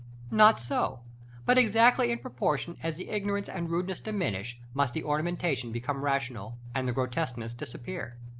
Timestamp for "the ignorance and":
2.95-3.69